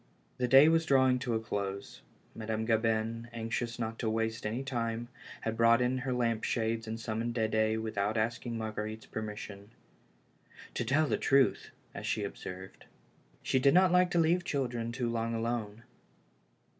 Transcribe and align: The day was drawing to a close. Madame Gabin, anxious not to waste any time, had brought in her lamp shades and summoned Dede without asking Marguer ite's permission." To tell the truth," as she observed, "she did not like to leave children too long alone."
The 0.39 0.47
day 0.47 0.67
was 0.67 0.87
drawing 0.87 1.19
to 1.19 1.35
a 1.35 1.39
close. 1.39 2.01
Madame 2.33 2.65
Gabin, 2.65 3.29
anxious 3.31 3.77
not 3.77 3.99
to 3.99 4.09
waste 4.09 4.47
any 4.47 4.63
time, 4.63 5.09
had 5.41 5.55
brought 5.55 5.79
in 5.79 5.99
her 5.99 6.11
lamp 6.11 6.43
shades 6.43 6.87
and 6.87 6.99
summoned 6.99 7.35
Dede 7.35 7.77
without 7.81 8.17
asking 8.17 8.57
Marguer 8.57 8.87
ite's 8.91 9.05
permission." 9.05 9.69
To 10.73 10.83
tell 10.83 11.05
the 11.05 11.17
truth," 11.17 11.69
as 11.93 12.07
she 12.07 12.23
observed, 12.23 12.85
"she 13.43 13.59
did 13.59 13.75
not 13.75 13.91
like 13.91 14.09
to 14.09 14.19
leave 14.19 14.43
children 14.43 14.91
too 14.91 15.07
long 15.07 15.35
alone." 15.35 15.83